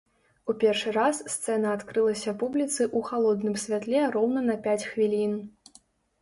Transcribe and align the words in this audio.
У 0.51 0.53
першы 0.61 0.93
раз 0.95 1.19
сцэна 1.33 1.73
адкрылася 1.79 2.33
публіцы 2.45 2.79
ў 2.97 3.11
халодным 3.11 3.55
святле 3.65 4.01
роўна 4.17 4.41
на 4.49 4.57
пяць 4.65 4.83
хвілін. 4.89 5.39